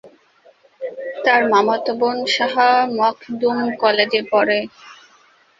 তার 1.23 1.41
মামাতো 1.51 1.91
বোন 1.99 2.17
শাহ 2.35 2.55
মখদুম 2.97 3.57
কলেজে 3.81 4.21
পড়ে। 4.31 4.59